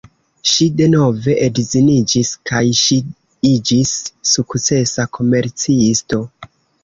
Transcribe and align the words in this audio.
Ŝi 0.51 0.65
denove 0.77 1.33
edziniĝis 1.47 2.31
kaj 2.51 2.63
ŝi 2.79 2.97
iĝis 3.51 3.93
sukcesa 4.33 5.05
komercisto. 5.19 6.23